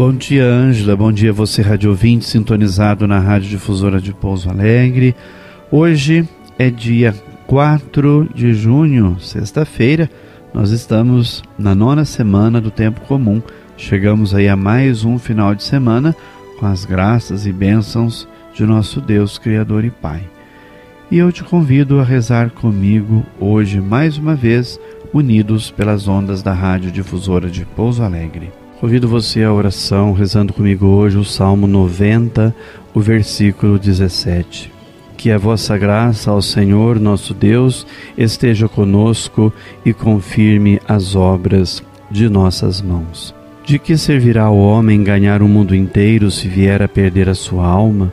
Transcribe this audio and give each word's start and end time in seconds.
Bom 0.00 0.14
dia, 0.14 0.46
Ângela. 0.46 0.96
Bom 0.96 1.12
dia, 1.12 1.30
você, 1.30 1.60
rádio 1.60 1.90
ouvinte, 1.90 2.24
sintonizado 2.24 3.06
na 3.06 3.18
Rádio 3.18 3.50
Difusora 3.50 4.00
de 4.00 4.14
Pouso 4.14 4.48
Alegre. 4.48 5.14
Hoje 5.70 6.26
é 6.58 6.70
dia 6.70 7.14
4 7.46 8.30
de 8.34 8.54
junho, 8.54 9.20
sexta-feira. 9.20 10.08
Nós 10.54 10.70
estamos 10.70 11.42
na 11.58 11.74
nona 11.74 12.06
semana 12.06 12.62
do 12.62 12.70
tempo 12.70 13.02
comum. 13.02 13.42
Chegamos 13.76 14.34
aí 14.34 14.48
a 14.48 14.56
mais 14.56 15.04
um 15.04 15.18
final 15.18 15.54
de 15.54 15.64
semana 15.64 16.16
com 16.58 16.64
as 16.64 16.86
graças 16.86 17.44
e 17.44 17.52
bênçãos 17.52 18.26
de 18.54 18.64
nosso 18.64 19.02
Deus, 19.02 19.36
Criador 19.36 19.84
e 19.84 19.90
Pai. 19.90 20.22
E 21.10 21.18
eu 21.18 21.30
te 21.30 21.44
convido 21.44 22.00
a 22.00 22.04
rezar 22.04 22.48
comigo 22.48 23.22
hoje, 23.38 23.82
mais 23.82 24.16
uma 24.16 24.34
vez, 24.34 24.80
unidos 25.12 25.70
pelas 25.70 26.08
ondas 26.08 26.42
da 26.42 26.54
Rádio 26.54 26.90
Difusora 26.90 27.50
de 27.50 27.66
Pouso 27.66 28.02
Alegre. 28.02 28.59
Convido 28.80 29.06
você 29.06 29.42
à 29.42 29.52
oração, 29.52 30.14
rezando 30.14 30.54
comigo 30.54 30.86
hoje 30.86 31.18
o 31.18 31.24
Salmo 31.24 31.66
90, 31.66 32.56
o 32.94 33.00
versículo 33.00 33.78
17. 33.78 34.72
Que 35.18 35.30
a 35.30 35.36
vossa 35.36 35.76
graça 35.76 36.30
ao 36.30 36.40
Senhor 36.40 36.98
nosso 36.98 37.34
Deus 37.34 37.86
esteja 38.16 38.70
conosco 38.70 39.52
e 39.84 39.92
confirme 39.92 40.80
as 40.88 41.14
obras 41.14 41.82
de 42.10 42.26
nossas 42.30 42.80
mãos. 42.80 43.34
De 43.66 43.78
que 43.78 43.98
servirá 43.98 44.44
ao 44.44 44.56
homem 44.56 45.04
ganhar 45.04 45.42
o 45.42 45.48
mundo 45.48 45.76
inteiro 45.76 46.30
se 46.30 46.48
vier 46.48 46.80
a 46.80 46.88
perder 46.88 47.28
a 47.28 47.34
sua 47.34 47.66
alma? 47.66 48.10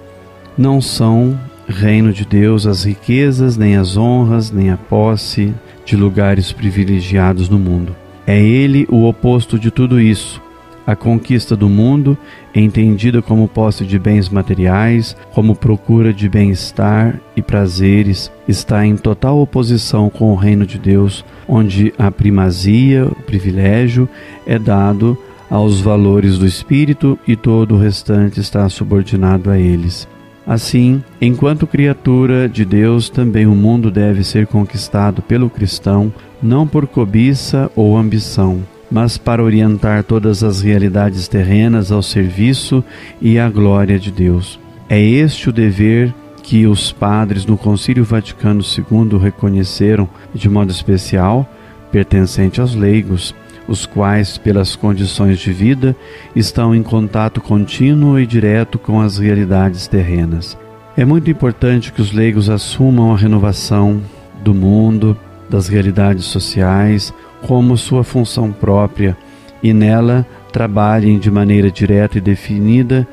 Não 0.57 0.81
são 0.81 1.39
reino 1.65 2.11
de 2.11 2.25
Deus 2.25 2.67
as 2.67 2.83
riquezas, 2.83 3.55
nem 3.55 3.77
as 3.77 3.95
honras, 3.95 4.51
nem 4.51 4.69
a 4.69 4.75
posse 4.75 5.53
de 5.85 5.95
lugares 5.95 6.51
privilegiados 6.51 7.47
no 7.47 7.57
mundo. 7.57 7.95
É 8.27 8.37
ele 8.37 8.85
o 8.89 9.07
oposto 9.07 9.57
de 9.57 9.71
tudo 9.71 9.97
isso 10.01 10.45
a 10.87 10.95
conquista 10.95 11.53
do 11.53 11.67
mundo, 11.67 12.17
entendida 12.55 13.21
como 13.21 13.45
posse 13.45 13.85
de 13.85 13.99
bens 13.99 14.29
materiais, 14.29 15.17
como 15.33 15.53
procura 15.53 16.13
de 16.13 16.29
bem-estar 16.29 17.19
e 17.35 17.41
prazeres, 17.41 18.31
está 18.47 18.85
em 18.85 18.95
total 18.95 19.37
oposição 19.39 20.09
com 20.09 20.31
o 20.31 20.35
reino 20.35 20.65
de 20.65 20.79
Deus, 20.79 21.25
onde 21.45 21.93
a 21.99 22.09
primazia, 22.09 23.05
o 23.05 23.15
privilégio, 23.23 24.07
é 24.45 24.57
dado 24.57 25.17
aos 25.49 25.81
valores 25.81 26.37
do 26.37 26.45
espírito 26.45 27.19
e 27.27 27.35
todo 27.35 27.75
o 27.75 27.79
restante 27.79 28.39
está 28.39 28.67
subordinado 28.69 29.49
a 29.49 29.57
eles. 29.59 30.07
Assim, 30.45 31.03
enquanto 31.19 31.67
criatura 31.67 32.47
de 32.47 32.63
Deus, 32.63 33.09
também 33.09 33.45
o 33.45 33.53
mundo 33.53 33.91
deve 33.91 34.23
ser 34.23 34.47
conquistado 34.47 35.21
pelo 35.21 35.49
cristão, 35.49 36.13
não 36.41 36.65
por 36.65 36.87
cobiça 36.87 37.69
ou 37.75 37.97
ambição, 37.97 38.61
mas 38.89 39.17
para 39.17 39.43
orientar 39.43 40.03
todas 40.03 40.43
as 40.43 40.61
realidades 40.61 41.27
terrenas 41.27 41.91
ao 41.91 42.01
serviço 42.01 42.83
e 43.21 43.37
à 43.37 43.49
glória 43.49 43.99
de 43.99 44.11
Deus. 44.11 44.59
É 44.89 44.99
este 44.99 45.49
o 45.49 45.53
dever 45.53 46.13
que 46.41 46.65
os 46.65 46.93
padres 46.93 47.45
no 47.45 47.57
Concílio 47.57 48.05
Vaticano 48.05 48.61
II 48.61 49.19
reconheceram 49.19 50.07
de 50.33 50.49
modo 50.49 50.71
especial, 50.71 51.47
pertencente 51.91 52.61
aos 52.61 52.73
leigos, 52.73 53.35
os 53.67 53.85
quais, 53.85 54.37
pelas 54.37 54.75
condições 54.75 55.39
de 55.39 55.51
vida, 55.51 55.93
estão 56.33 56.73
em 56.73 56.81
contato 56.81 57.41
contínuo 57.41 58.17
e 58.17 58.25
direto 58.25 58.79
com 58.79 59.01
as 59.01 59.17
realidades 59.17 59.87
terrenas. 59.87 60.57
É 60.95 61.03
muito 61.03 61.29
importante 61.29 61.91
que 61.91 62.01
os 62.01 62.13
leigos 62.13 62.49
assumam 62.49 63.13
a 63.13 63.17
renovação 63.17 64.01
do 64.41 64.53
mundo, 64.53 65.17
das 65.49 65.67
realidades 65.67 66.25
sociais, 66.25 67.13
como 67.45 67.77
sua 67.77 68.03
função 68.03 68.51
própria 68.51 69.17
e 69.61 69.73
nela 69.73 70.25
trabalhem 70.51 71.19
de 71.19 71.29
maneira 71.29 71.69
direta 71.69 72.17
e 72.17 72.21
definida, 72.21 73.07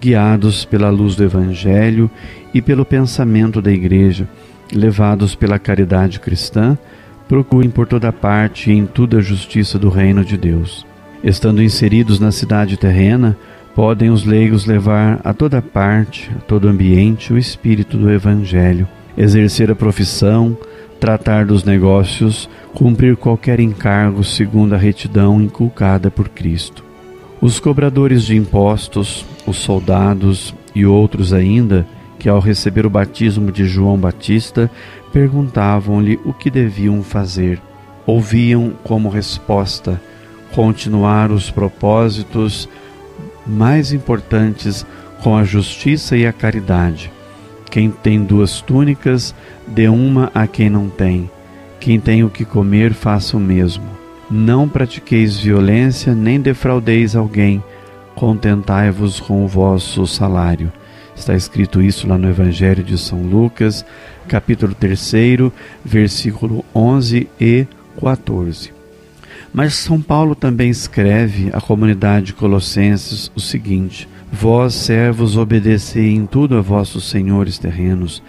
guiados 0.00 0.64
pela 0.64 0.90
luz 0.90 1.14
do 1.14 1.24
Evangelho 1.24 2.10
e 2.52 2.60
pelo 2.60 2.84
pensamento 2.84 3.60
da 3.62 3.70
Igreja, 3.70 4.28
levados 4.72 5.34
pela 5.34 5.58
caridade 5.58 6.20
cristã, 6.20 6.76
procurem 7.28 7.70
por 7.70 7.86
toda 7.86 8.12
parte 8.12 8.70
e 8.70 8.74
em 8.74 8.86
tudo 8.86 9.16
a 9.16 9.20
justiça 9.20 9.78
do 9.78 9.88
reino 9.88 10.24
de 10.24 10.36
Deus. 10.36 10.84
Estando 11.22 11.62
inseridos 11.62 12.18
na 12.18 12.32
cidade 12.32 12.76
terrena, 12.76 13.36
podem 13.74 14.10
os 14.10 14.24
leigos 14.24 14.66
levar 14.66 15.20
a 15.22 15.32
toda 15.32 15.62
parte, 15.62 16.30
a 16.36 16.40
todo 16.40 16.68
ambiente, 16.68 17.32
o 17.32 17.38
espírito 17.38 17.96
do 17.96 18.10
Evangelho, 18.10 18.88
exercer 19.16 19.70
a 19.70 19.76
profissão, 19.76 20.56
tratar 21.00 21.46
dos 21.46 21.64
negócios, 21.64 22.48
cumprir 22.74 23.16
qualquer 23.16 23.58
encargo 23.58 24.22
segundo 24.22 24.74
a 24.74 24.78
retidão 24.78 25.40
inculcada 25.40 26.10
por 26.10 26.28
Cristo. 26.28 26.84
Os 27.40 27.58
cobradores 27.58 28.24
de 28.24 28.36
impostos, 28.36 29.24
os 29.46 29.56
soldados 29.56 30.54
e 30.74 30.84
outros 30.84 31.32
ainda, 31.32 31.86
que 32.18 32.28
ao 32.28 32.38
receber 32.38 32.84
o 32.84 32.90
batismo 32.90 33.50
de 33.50 33.64
João 33.64 33.96
Batista, 33.96 34.70
perguntavam-lhe 35.10 36.20
o 36.22 36.34
que 36.34 36.50
deviam 36.50 37.02
fazer. 37.02 37.58
Ouviam 38.04 38.74
como 38.84 39.08
resposta 39.08 40.00
continuar 40.54 41.30
os 41.30 41.50
propósitos 41.50 42.68
mais 43.46 43.92
importantes 43.92 44.84
com 45.22 45.34
a 45.34 45.44
justiça 45.44 46.14
e 46.16 46.26
a 46.26 46.32
caridade 46.32 47.10
quem 47.70 47.90
tem 47.90 48.22
duas 48.24 48.60
túnicas, 48.60 49.34
dê 49.66 49.88
uma 49.88 50.30
a 50.34 50.46
quem 50.46 50.68
não 50.68 50.88
tem. 50.88 51.30
Quem 51.78 52.00
tem 52.00 52.24
o 52.24 52.28
que 52.28 52.44
comer, 52.44 52.92
faça 52.92 53.36
o 53.36 53.40
mesmo. 53.40 53.84
Não 54.30 54.68
pratiqueis 54.68 55.38
violência, 55.38 56.14
nem 56.14 56.40
defraudeis 56.40 57.16
alguém. 57.16 57.62
Contentai-vos 58.14 59.20
com 59.20 59.44
o 59.44 59.48
vosso 59.48 60.06
salário. 60.06 60.72
Está 61.16 61.34
escrito 61.34 61.80
isso 61.80 62.06
lá 62.06 62.18
no 62.18 62.28
Evangelho 62.28 62.82
de 62.82 62.98
São 62.98 63.22
Lucas, 63.22 63.84
capítulo 64.28 64.74
3, 64.74 65.12
versículo 65.84 66.64
11 66.74 67.28
e 67.40 67.66
14. 68.00 68.79
Mas 69.52 69.74
São 69.74 70.00
Paulo 70.00 70.34
também 70.34 70.70
escreve 70.70 71.50
à 71.52 71.60
comunidade 71.60 72.26
de 72.26 72.34
Colossenses 72.34 73.30
o 73.34 73.40
seguinte: 73.40 74.08
Vós, 74.32 74.74
servos, 74.74 75.36
obedecei 75.36 76.14
em 76.14 76.24
tudo 76.24 76.56
a 76.56 76.60
vossos 76.60 77.10
senhores 77.10 77.58
terrenos. 77.58 78.22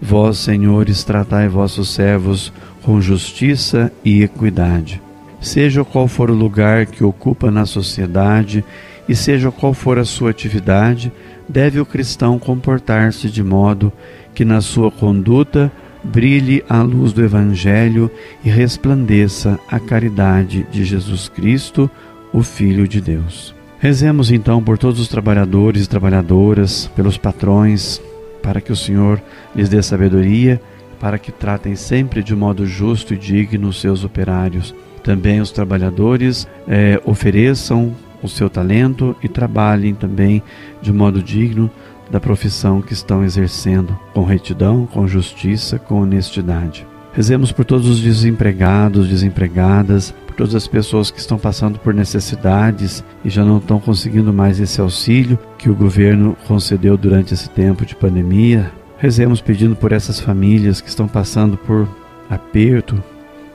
Vós, 0.00 0.38
senhores, 0.38 1.02
tratai 1.02 1.48
vossos 1.48 1.90
servos 1.90 2.52
com 2.82 3.00
justiça 3.00 3.92
e 4.04 4.22
equidade. 4.22 5.02
Seja 5.40 5.84
qual 5.84 6.06
for 6.06 6.30
o 6.30 6.34
lugar 6.34 6.86
que 6.86 7.02
ocupa 7.02 7.50
na 7.50 7.66
sociedade 7.66 8.64
e 9.08 9.14
seja 9.16 9.50
qual 9.50 9.74
for 9.74 9.98
a 9.98 10.04
sua 10.04 10.30
atividade, 10.30 11.12
deve 11.48 11.80
o 11.80 11.86
cristão 11.86 12.38
comportar-se 12.38 13.28
de 13.28 13.42
modo 13.42 13.92
que 14.34 14.44
na 14.44 14.60
sua 14.60 14.90
conduta 14.90 15.72
brilhe 16.02 16.64
a 16.68 16.82
luz 16.82 17.12
do 17.12 17.22
Evangelho 17.22 18.10
e 18.44 18.50
resplandeça 18.50 19.58
a 19.68 19.78
caridade 19.78 20.66
de 20.70 20.84
Jesus 20.84 21.28
Cristo, 21.28 21.90
o 22.32 22.42
Filho 22.42 22.86
de 22.86 23.00
Deus. 23.00 23.54
Rezemos 23.78 24.30
então 24.30 24.62
por 24.62 24.76
todos 24.76 25.00
os 25.00 25.08
trabalhadores 25.08 25.84
e 25.84 25.88
trabalhadoras, 25.88 26.86
pelos 26.94 27.16
patrões, 27.16 28.00
para 28.42 28.60
que 28.60 28.72
o 28.72 28.76
Senhor 28.76 29.20
lhes 29.54 29.68
dê 29.68 29.82
sabedoria, 29.82 30.60
para 30.98 31.18
que 31.18 31.32
tratem 31.32 31.74
sempre 31.74 32.22
de 32.22 32.36
modo 32.36 32.66
justo 32.66 33.14
e 33.14 33.16
digno 33.16 33.68
os 33.68 33.80
seus 33.80 34.04
operários. 34.04 34.74
Também 35.02 35.40
os 35.40 35.50
trabalhadores 35.50 36.46
eh, 36.68 37.00
ofereçam 37.06 37.94
o 38.22 38.28
seu 38.28 38.50
talento 38.50 39.16
e 39.22 39.28
trabalhem 39.28 39.94
também 39.94 40.42
de 40.82 40.92
modo 40.92 41.22
digno 41.22 41.70
da 42.10 42.20
profissão 42.20 42.82
que 42.82 42.92
estão 42.92 43.24
exercendo, 43.24 43.98
com 44.12 44.24
retidão, 44.24 44.86
com 44.86 45.06
justiça, 45.06 45.78
com 45.78 46.02
honestidade. 46.02 46.86
Rezemos 47.12 47.50
por 47.50 47.64
todos 47.64 47.88
os 47.88 48.00
desempregados, 48.00 49.08
desempregadas, 49.08 50.14
por 50.26 50.34
todas 50.36 50.54
as 50.54 50.66
pessoas 50.66 51.10
que 51.10 51.18
estão 51.18 51.38
passando 51.38 51.78
por 51.78 51.92
necessidades 51.92 53.04
e 53.24 53.30
já 53.30 53.44
não 53.44 53.58
estão 53.58 53.80
conseguindo 53.80 54.32
mais 54.32 54.60
esse 54.60 54.80
auxílio 54.80 55.38
que 55.58 55.68
o 55.68 55.74
governo 55.74 56.36
concedeu 56.46 56.96
durante 56.96 57.34
esse 57.34 57.50
tempo 57.50 57.84
de 57.84 57.96
pandemia. 57.96 58.70
Rezemos 58.98 59.40
pedindo 59.40 59.74
por 59.74 59.92
essas 59.92 60.20
famílias 60.20 60.80
que 60.80 60.88
estão 60.88 61.08
passando 61.08 61.56
por 61.56 61.88
aperto, 62.28 63.02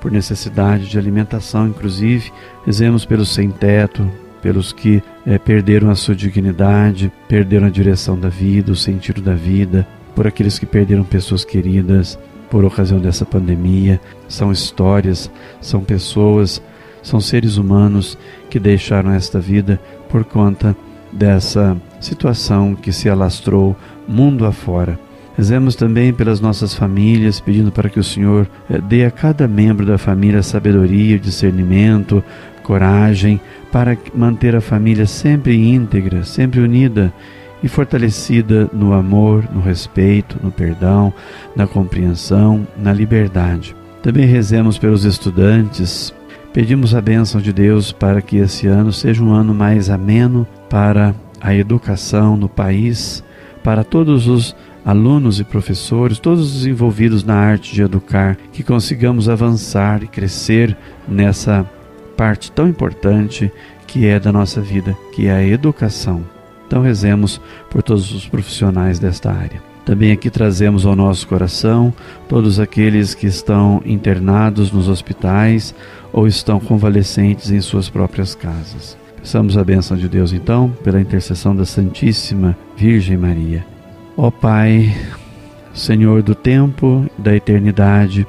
por 0.02 0.12
necessidade 0.12 0.90
de 0.90 1.00
alimentação, 1.00 1.68
inclusive. 1.68 2.32
Rezemos 2.66 3.06
pelos 3.06 3.30
sem-teto, 3.30 4.06
pelos 4.46 4.72
que 4.72 5.02
é, 5.26 5.40
perderam 5.40 5.90
a 5.90 5.96
sua 5.96 6.16
dignidade, 6.16 7.12
perderam 7.28 7.66
a 7.66 7.70
direção 7.72 8.16
da 8.16 8.30
vida, 8.30 8.72
o 8.72 8.76
sentido 8.76 9.20
da 9.20 9.34
vida, 9.34 9.88
por 10.14 10.28
aqueles 10.28 10.60
que 10.60 10.68
perderam 10.68 11.04
pessoas 11.04 11.44
queridas 11.44 12.16
por 12.48 12.64
ocasião 12.64 13.00
dessa 13.00 13.26
pandemia. 13.26 14.00
São 14.28 14.52
histórias, 14.52 15.32
são 15.60 15.84
pessoas, 15.84 16.62
são 17.02 17.20
seres 17.20 17.58
humanos 17.58 18.20
que 18.48 18.60
deixaram 18.60 19.14
esta 19.14 19.40
vida 19.40 19.82
por 20.10 20.24
conta 20.24 20.78
dessa 21.12 21.76
situação 22.00 22.76
que 22.76 22.94
se 22.94 23.10
alastrou 23.10 23.76
mundo 24.08 24.46
afora. 24.46 25.00
Rezemos 25.36 25.76
também 25.76 26.14
pelas 26.14 26.40
nossas 26.40 26.76
famílias, 26.76 27.40
pedindo 27.40 27.72
para 27.72 27.90
que 27.90 28.00
o 28.00 28.04
Senhor 28.04 28.48
eh, 28.70 28.80
dê 28.80 29.06
a 29.06 29.12
cada 29.12 29.48
membro 29.48 29.88
da 29.88 29.98
família 29.98 30.44
sabedoria, 30.44 31.20
discernimento, 31.20 32.24
coragem, 32.66 33.40
para 33.72 33.96
manter 34.14 34.56
a 34.56 34.62
família 34.62 35.06
sempre 35.06 35.56
íntegra, 35.56 36.24
sempre 36.24 36.60
unida 36.60 37.14
e 37.62 37.68
fortalecida 37.68 38.70
no 38.74 38.94
amor, 38.94 39.48
no 39.54 39.62
respeito, 39.62 40.38
no 40.44 40.52
perdão, 40.52 41.14
na 41.56 41.68
compreensão, 41.68 42.68
na 42.76 42.92
liberdade. 42.92 43.76
Também 44.02 44.26
rezemos 44.26 44.78
pelos 44.78 45.06
estudantes, 45.06 46.14
pedimos 46.52 46.96
a 46.96 47.02
bênção 47.02 47.40
de 47.40 47.54
Deus 47.54 47.92
para 47.92 48.22
que 48.22 48.38
esse 48.38 48.68
ano 48.68 48.92
seja 48.92 49.24
um 49.24 49.32
ano 49.32 49.54
mais 49.54 49.90
ameno 49.90 50.48
para 50.70 51.14
a 51.40 51.54
educação 51.54 52.36
no 52.36 52.50
país, 52.50 53.24
para 53.64 53.84
todos 53.84 54.28
os 54.28 54.56
alunos 54.86 55.40
e 55.40 55.44
professores, 55.44 56.20
todos 56.20 56.56
os 56.56 56.66
envolvidos 56.66 57.24
na 57.24 57.36
arte 57.36 57.74
de 57.74 57.82
educar, 57.82 58.38
que 58.52 58.64
consigamos 58.64 59.28
avançar 59.28 60.04
e 60.04 60.08
crescer 60.08 60.78
nessa 61.08 61.68
parte 62.16 62.52
tão 62.52 62.68
importante 62.68 63.52
que 63.88 64.06
é 64.06 64.20
da 64.20 64.32
nossa 64.32 64.62
vida, 64.62 64.98
que 65.14 65.28
é 65.28 65.32
a 65.32 65.44
educação. 65.44 66.24
Então 66.68 66.82
rezemos 66.82 67.40
por 67.70 67.84
todos 67.84 68.12
os 68.14 68.28
profissionais 68.28 69.00
desta 69.00 69.32
área. 69.32 69.62
Também 69.86 70.12
aqui 70.12 70.32
trazemos 70.32 70.84
ao 70.84 70.96
nosso 70.96 71.28
coração 71.28 71.94
todos 72.28 72.60
aqueles 72.60 73.14
que 73.14 73.28
estão 73.28 73.84
internados 73.86 74.72
nos 74.72 74.90
hospitais 74.90 75.76
ou 76.12 76.28
estão 76.28 76.60
convalescentes 76.60 77.52
em 77.52 77.62
suas 77.62 77.88
próprias 77.88 78.34
casas. 78.34 78.98
Peçamos 79.16 79.58
a 79.58 79.64
bênção 79.64 79.96
de 79.96 80.10
Deus 80.10 80.34
então, 80.34 80.72
pela 80.84 81.00
intercessão 81.00 81.56
da 81.56 81.66
Santíssima 81.66 82.58
Virgem 82.76 83.16
Maria. 83.16 83.66
Ó 84.18 84.32
Pai, 84.32 84.96
Senhor 85.74 86.24
do 86.24 86.34
tempo 86.34 87.06
e 87.18 87.22
da 87.22 87.36
eternidade, 87.36 88.26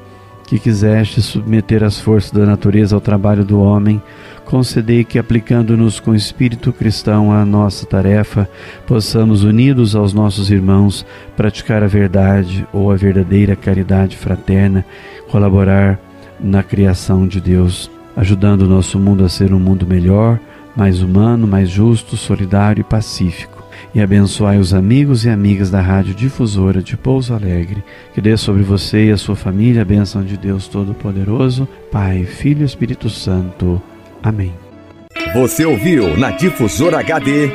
que 0.46 0.58
quiseste 0.58 1.20
submeter 1.20 1.82
as 1.82 1.98
forças 1.98 2.30
da 2.30 2.46
natureza 2.46 2.94
ao 2.94 3.00
trabalho 3.00 3.44
do 3.44 3.60
homem, 3.60 4.00
concedei 4.44 5.04
que, 5.04 5.18
aplicando-nos 5.18 5.98
com 5.98 6.14
espírito 6.14 6.72
cristão 6.72 7.32
à 7.32 7.44
nossa 7.44 7.84
tarefa, 7.84 8.48
possamos, 8.86 9.42
unidos 9.42 9.96
aos 9.96 10.12
nossos 10.12 10.50
irmãos, 10.50 11.04
praticar 11.36 11.82
a 11.82 11.88
verdade 11.88 12.66
ou 12.72 12.92
a 12.92 12.96
verdadeira 12.96 13.56
caridade 13.56 14.16
fraterna, 14.16 14.84
colaborar 15.28 15.98
na 16.38 16.62
criação 16.62 17.26
de 17.26 17.40
Deus, 17.40 17.90
ajudando 18.16 18.62
o 18.62 18.68
nosso 18.68 18.98
mundo 19.00 19.24
a 19.24 19.28
ser 19.28 19.52
um 19.52 19.58
mundo 19.58 19.86
melhor, 19.86 20.38
mais 20.76 21.02
humano, 21.02 21.46
mais 21.46 21.68
justo, 21.68 22.16
solidário 22.16 22.82
e 22.82 22.84
pacífico 22.84 23.55
e 23.94 24.00
abençoai 24.00 24.58
os 24.58 24.74
amigos 24.74 25.24
e 25.24 25.30
amigas 25.30 25.70
da 25.70 25.80
Rádio 25.80 26.14
Difusora 26.14 26.82
de 26.82 26.96
Pouso 26.96 27.34
Alegre. 27.34 27.82
Que 28.14 28.20
dê 28.20 28.36
sobre 28.36 28.62
você 28.62 29.06
e 29.06 29.10
a 29.10 29.16
sua 29.16 29.36
família 29.36 29.82
a 29.82 29.84
bênção 29.84 30.22
de 30.22 30.36
Deus 30.36 30.68
Todo-Poderoso, 30.68 31.68
Pai, 31.90 32.24
Filho 32.24 32.62
e 32.62 32.64
Espírito 32.64 33.08
Santo. 33.08 33.80
Amém. 34.22 34.52
Você 35.34 35.64
ouviu 35.64 36.16
na 36.16 36.30
Difusora 36.30 37.00
HD 37.00 37.50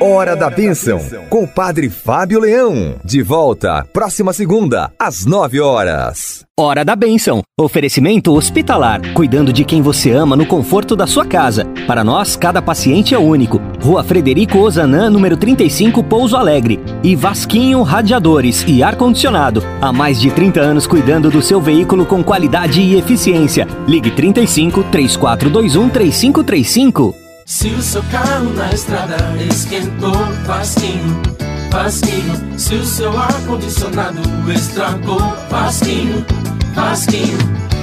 Hora 0.00 0.36
da 0.36 0.48
Bênção, 0.48 1.00
com 1.28 1.42
o 1.42 1.48
Padre 1.48 1.90
Fábio 1.90 2.38
Leão. 2.38 2.94
De 3.04 3.20
volta, 3.20 3.84
próxima 3.92 4.32
segunda, 4.32 4.92
às 4.96 5.26
nove 5.26 5.58
horas. 5.58 6.44
Hora 6.56 6.84
da 6.84 6.94
Bênção. 6.94 7.42
Oferecimento 7.58 8.32
hospitalar. 8.32 9.00
Cuidando 9.12 9.52
de 9.52 9.64
quem 9.64 9.82
você 9.82 10.12
ama 10.12 10.36
no 10.36 10.46
conforto 10.46 10.94
da 10.94 11.04
sua 11.04 11.24
casa. 11.24 11.64
Para 11.84 12.04
nós, 12.04 12.36
cada 12.36 12.62
paciente 12.62 13.12
é 13.12 13.18
único. 13.18 13.60
Rua 13.82 14.04
Frederico 14.04 14.58
Ozanam, 14.58 15.10
número 15.10 15.36
35, 15.36 16.04
Pouso 16.04 16.36
Alegre. 16.36 16.78
E 17.02 17.16
Vasquinho 17.16 17.82
Radiadores 17.82 18.64
e 18.68 18.84
Ar-Condicionado. 18.84 19.64
Há 19.80 19.92
mais 19.92 20.20
de 20.20 20.30
30 20.30 20.60
anos 20.60 20.86
cuidando 20.86 21.28
do 21.28 21.42
seu 21.42 21.60
veículo 21.60 22.06
com 22.06 22.22
qualidade 22.22 22.80
e 22.80 22.96
eficiência. 22.96 23.66
Ligue 23.88 24.12
35 24.12 24.84
3421 24.84 25.88
3535. 25.88 27.17
Se 27.48 27.68
o 27.68 27.80
seu 27.80 28.02
carro 28.12 28.52
na 28.52 28.68
estrada 28.74 29.16
esquentou, 29.42 30.12
Vasquinho, 30.44 31.22
Vasquinho. 31.70 32.58
Se 32.58 32.74
o 32.74 32.84
seu 32.84 33.18
ar-condicionado 33.18 34.20
estragou, 34.52 35.18
Vasquinho, 35.48 36.26
Vasquinho. 36.74 37.38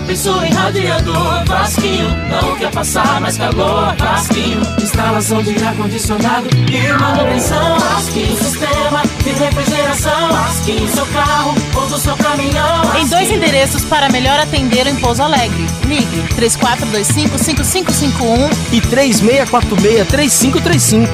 Pensou 0.05 0.45
em 0.45 0.53
radiador, 0.53 1.43
Vasquinho. 1.45 2.07
Não 2.29 2.55
quer 2.57 2.71
passar 2.71 3.19
mais 3.19 3.39
calor, 3.39 3.95
Vasquinho. 3.95 4.61
Instalação 4.83 5.41
de 5.41 5.65
ar-condicionado 5.65 6.47
e 6.53 6.99
manutenção, 6.99 7.79
Vasquinho. 7.79 8.37
Sistema 8.37 9.01
de 9.23 9.31
refrigeração, 9.31 10.29
Vasquinho. 10.29 10.87
Seu 10.89 11.05
carro 11.07 11.55
do 11.95 12.01
seu 12.01 12.15
caminhão. 12.17 12.97
Em 12.97 13.07
dois 13.07 13.31
endereços 13.31 13.85
para 13.85 14.09
melhor 14.09 14.37
atender 14.37 14.85
em 14.85 14.97
Pouso 14.97 15.23
Alegre. 15.23 15.65
Ligue 15.85 16.23
3425-5551 16.35 18.51
e 18.73 18.81
3646-3535. 18.81 21.07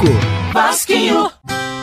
Vasquinho. 0.52 1.30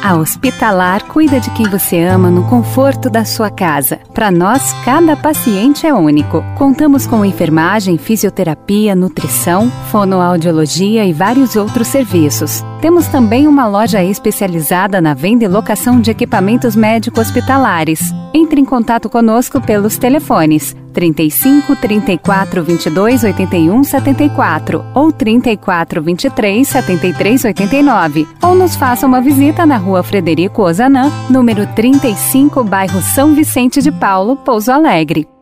A 0.01 0.17
Hospitalar 0.17 1.05
cuida 1.07 1.41
de 1.41 1.51
quem 1.51 1.69
você 1.69 2.01
ama 2.05 2.31
no 2.31 2.45
conforto 2.45 3.11
da 3.11 3.25
sua 3.25 3.51
casa. 3.51 3.99
Para 4.15 4.31
nós, 4.31 4.73
cada 4.85 5.17
paciente 5.17 5.87
é 5.87 5.93
único. 5.93 6.43
Contamos 6.57 7.05
com 7.05 7.25
enfermagem, 7.25 7.99
fisioterapia, 7.99 8.95
nutrição, 8.95 9.69
fonoaudiologia 9.91 11.05
e 11.05 11.13
vários 11.13 11.57
outros 11.57 11.89
serviços. 11.89 12.63
Temos 12.81 13.09
também 13.09 13.49
uma 13.49 13.67
loja 13.67 14.03
especializada 14.03 15.01
na 15.01 15.15
venda 15.15 15.45
e 15.45 15.49
locação 15.49 16.01
de 16.01 16.13
equipamentos 16.13 16.77
médico-hospitalares. 16.77 18.01
Entre 18.33 18.61
em 18.61 18.65
contato 18.65 19.11
conosco 19.11 19.61
pelos 19.61 19.97
telefones 19.97 20.77
35 20.89 21.77
34 21.77 22.63
22 22.63 23.25
81 23.25 23.85
74 23.85 24.85
ou 24.95 25.13
34 25.13 26.03
23 26.03 26.67
73 26.67 27.45
89 27.45 28.29
ou 28.43 28.55
nos 28.55 28.77
faça 28.77 29.07
uma 29.07 29.21
visita 29.21 29.65
na 29.65 29.77
rua 29.77 30.03
Frederico 30.03 30.63
Ozanam, 30.63 31.11
número 31.31 31.67
35, 31.75 32.65
bairro 32.65 33.01
São 33.01 33.35
Vicente 33.35 33.81
de 33.81 33.93
Paulo, 33.93 34.37
Pouso 34.37 34.73
Alegre. 34.73 35.38